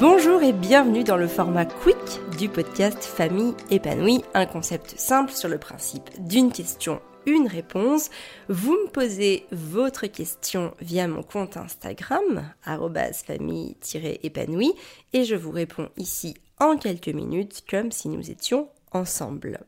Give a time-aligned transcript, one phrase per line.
[0.00, 1.96] Bonjour et bienvenue dans le format quick
[2.36, 8.10] du podcast Famille épanouie, un concept simple sur le principe d'une question, une réponse.
[8.48, 14.74] Vous me posez votre question via mon compte Instagram, famille-épanouie,
[15.12, 19.60] et je vous réponds ici en quelques minutes comme si nous étions ensemble.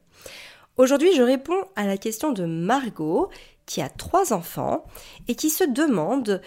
[0.76, 3.30] Aujourd'hui, je réponds à la question de Margot
[3.64, 4.86] qui a trois enfants
[5.28, 6.42] et qui se demande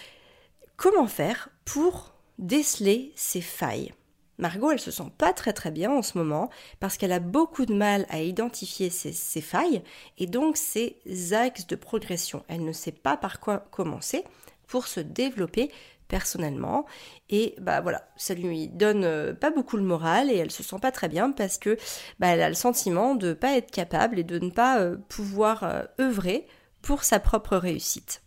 [0.75, 3.93] comment faire pour déceler ses failles.
[4.39, 7.65] Margot, elle se sent pas très très bien en ce moment parce qu'elle a beaucoup
[7.65, 9.83] de mal à identifier ses, ses, failles
[10.17, 10.97] et donc ses
[11.33, 12.43] axes de progression.
[12.47, 14.23] Elle ne sait pas par quoi commencer
[14.65, 15.69] pour se développer
[16.07, 16.85] personnellement
[17.29, 20.79] et bah voilà ça lui donne euh, pas beaucoup le moral et elle se sent
[20.81, 21.77] pas très bien parce que
[22.19, 25.63] bah, elle a le sentiment de pas être capable et de ne pas euh, pouvoir
[25.63, 26.47] euh, œuvrer
[26.81, 28.23] pour sa propre réussite.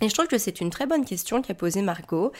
[0.00, 2.32] Et je trouve que c'est une très bonne question qu'a posée Margot,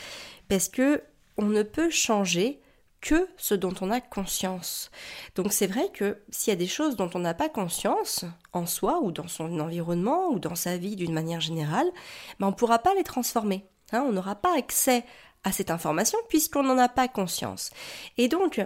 [0.49, 1.03] parce que
[1.37, 2.61] on ne peut changer
[3.01, 4.91] que ce dont on a conscience.
[5.35, 8.67] Donc c'est vrai que s'il y a des choses dont on n'a pas conscience en
[8.67, 11.91] soi ou dans son environnement ou dans sa vie d'une manière générale,
[12.39, 13.67] ben on ne pourra pas les transformer.
[13.93, 14.05] Hein.
[14.07, 15.05] on n'aura pas accès
[15.43, 17.71] à cette information puisqu'on n'en a pas conscience.
[18.19, 18.61] Et donc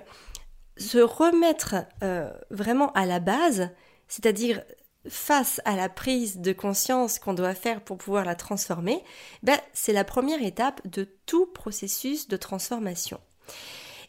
[0.76, 3.70] se remettre euh, vraiment à la base,
[4.08, 4.62] c'est-à-dire
[5.08, 9.02] face à la prise de conscience qu'on doit faire pour pouvoir la transformer,
[9.42, 13.20] ben, c'est la première étape de tout processus de transformation.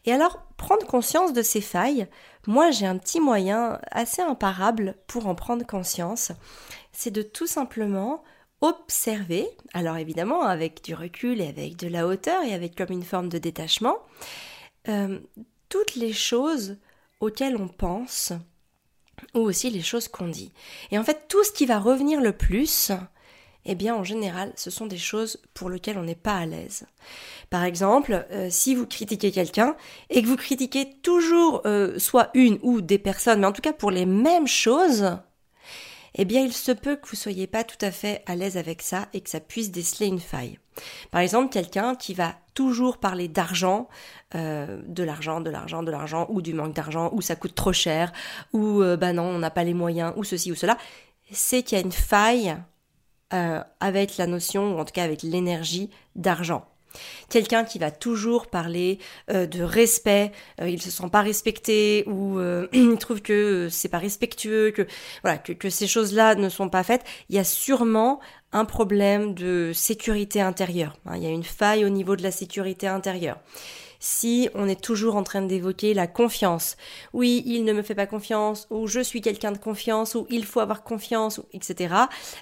[0.06, 2.06] Et alors, prendre conscience de ces failles,
[2.46, 6.32] moi j'ai un petit moyen assez imparable pour en prendre conscience,
[6.92, 8.22] c'est de tout simplement
[8.60, 13.02] observer, alors évidemment avec du recul et avec de la hauteur et avec comme une
[13.02, 13.98] forme de détachement,
[14.88, 15.18] euh,
[15.68, 16.78] toutes les choses
[17.20, 18.32] auxquelles on pense,
[19.34, 20.52] ou aussi les choses qu'on dit.
[20.90, 22.92] Et en fait, tout ce qui va revenir le plus,
[23.64, 26.86] eh bien, en général, ce sont des choses pour lesquelles on n'est pas à l'aise.
[27.50, 29.76] Par exemple, euh, si vous critiquez quelqu'un
[30.08, 33.72] et que vous critiquez toujours euh, soit une ou des personnes, mais en tout cas
[33.72, 35.18] pour les mêmes choses,
[36.16, 38.82] eh bien il se peut que vous soyez pas tout à fait à l'aise avec
[38.82, 40.58] ça et que ça puisse déceler une faille.
[41.10, 43.88] Par exemple, quelqu'un qui va toujours parler d'argent,
[44.34, 47.72] euh, de l'argent, de l'argent, de l'argent, ou du manque d'argent, ou ça coûte trop
[47.72, 48.12] cher,
[48.52, 50.76] ou euh, bah non, on n'a pas les moyens, ou ceci ou cela,
[51.30, 52.56] c'est qu'il y a une faille
[53.32, 56.66] euh, avec la notion, ou en tout cas avec l'énergie d'argent.
[57.28, 58.98] Quelqu'un qui va toujours parler
[59.30, 63.88] euh, de respect, euh, il se sent pas respecté ou euh, il trouve que c'est
[63.88, 64.86] pas respectueux, que
[65.22, 68.20] voilà, que, que ces choses-là ne sont pas faites, il y a sûrement
[68.52, 70.96] un problème de sécurité intérieure.
[71.06, 71.16] Hein.
[71.16, 73.38] il y a une faille au niveau de la sécurité intérieure
[74.06, 76.76] si on est toujours en train d'évoquer la confiance.
[77.12, 80.44] Oui, il ne me fait pas confiance, ou je suis quelqu'un de confiance, ou il
[80.44, 81.92] faut avoir confiance, etc.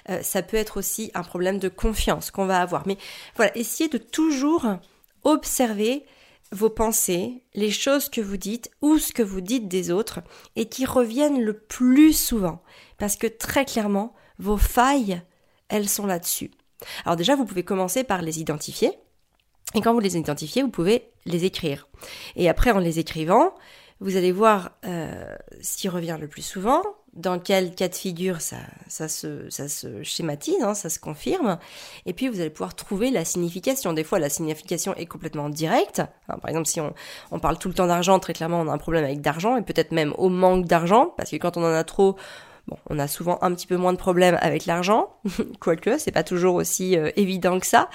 [0.09, 2.85] Euh, ça peut être aussi un problème de confiance qu'on va avoir.
[2.85, 2.97] Mais
[3.35, 4.67] voilà, essayez de toujours
[5.23, 6.05] observer
[6.51, 10.19] vos pensées, les choses que vous dites ou ce que vous dites des autres
[10.55, 12.61] et qui reviennent le plus souvent.
[12.99, 15.23] Parce que très clairement, vos failles,
[15.69, 16.51] elles sont là-dessus.
[17.05, 18.91] Alors déjà, vous pouvez commencer par les identifier.
[19.75, 21.87] Et quand vous les identifiez, vous pouvez les écrire.
[22.35, 23.53] Et après, en les écrivant,
[23.99, 26.81] vous allez voir euh, ce qui revient le plus souvent,
[27.13, 28.57] dans quel cas de figure ça,
[29.07, 29.47] se,
[30.03, 31.57] schématise, hein, ça se confirme,
[32.05, 33.93] et puis vous allez pouvoir trouver la signification.
[33.93, 36.01] Des fois, la signification est complètement directe.
[36.27, 36.81] par exemple, si
[37.31, 39.61] on parle tout le temps d'argent, très clairement, on a un problème avec d'argent, et
[39.61, 42.17] peut-être même au manque d'argent, parce que quand on en a trop,
[42.67, 45.13] Bon, on a souvent un petit peu moins de problèmes avec l'argent,
[45.59, 47.89] quoique c'est pas toujours aussi euh, évident que ça.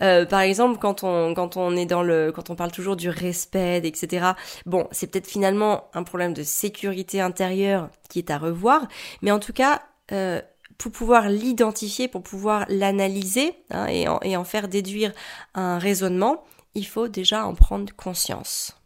[0.00, 3.10] Euh, par exemple, quand on quand on est dans le quand on parle toujours du
[3.10, 4.32] respect, etc.
[4.64, 8.86] Bon, c'est peut-être finalement un problème de sécurité intérieure qui est à revoir,
[9.22, 9.82] mais en tout cas.
[10.12, 10.40] Euh,
[10.76, 15.12] pour pouvoir l'identifier, pour pouvoir l'analyser hein, et, et en faire déduire
[15.54, 16.42] un raisonnement,
[16.74, 18.76] il faut déjà en prendre conscience.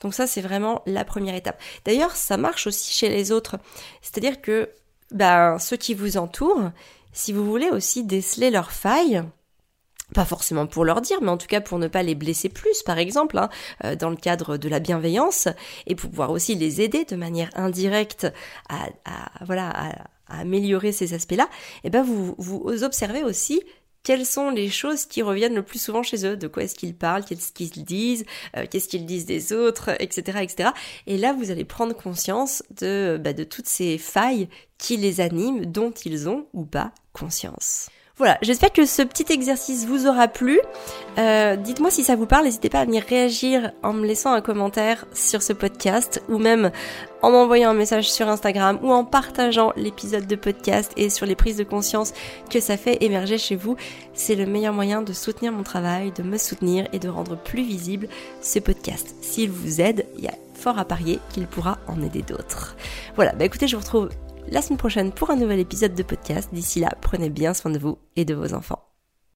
[0.00, 1.60] Donc ça, c'est vraiment la première étape.
[1.84, 3.56] D'ailleurs, ça marche aussi chez les autres.
[4.02, 4.70] C'est-à-dire que
[5.10, 6.70] ben, ceux qui vous entourent,
[7.12, 9.22] si vous voulez aussi déceler leurs failles,
[10.14, 12.82] pas forcément pour leur dire, mais en tout cas pour ne pas les blesser plus,
[12.82, 13.48] par exemple, hein,
[13.84, 15.48] euh, dans le cadre de la bienveillance,
[15.86, 18.26] et pour pouvoir aussi les aider de manière indirecte
[18.68, 18.88] à,
[19.44, 19.94] voilà
[20.28, 21.48] améliorer ces aspects-là,
[21.82, 23.60] eh ben vous observez aussi
[24.02, 26.94] quelles sont les choses qui reviennent le plus souvent chez eux, de quoi est-ce qu'ils
[26.94, 28.24] parlent, qu'est-ce qu'ils disent,
[28.56, 30.70] euh, qu'est-ce qu'ils disent des autres, etc., etc.
[31.06, 34.48] Et là, vous allez prendre conscience de, bah, de toutes ces failles
[34.78, 37.90] qui les animent, dont ils ont ou pas conscience.
[38.20, 40.60] Voilà, j'espère que ce petit exercice vous aura plu.
[41.16, 44.42] Euh, dites-moi si ça vous parle, n'hésitez pas à venir réagir en me laissant un
[44.42, 46.70] commentaire sur ce podcast ou même
[47.22, 51.34] en m'envoyant un message sur Instagram ou en partageant l'épisode de podcast et sur les
[51.34, 52.12] prises de conscience
[52.50, 53.76] que ça fait émerger chez vous.
[54.12, 57.62] C'est le meilleur moyen de soutenir mon travail, de me soutenir et de rendre plus
[57.62, 58.06] visible
[58.42, 59.14] ce podcast.
[59.22, 62.76] S'il vous aide, il y a fort à parier qu'il pourra en aider d'autres.
[63.16, 64.10] Voilà, bah écoutez, je vous retrouve
[64.50, 66.50] la semaine prochaine pour un nouvel épisode de podcast.
[66.52, 68.89] D'ici là, prenez bien soin de vous et de vos enfants.